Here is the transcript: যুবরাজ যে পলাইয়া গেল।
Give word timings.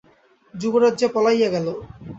যুবরাজ 0.53 0.93
যে 0.99 1.07
পলাইয়া 1.07 1.49
গেল। 1.55 1.67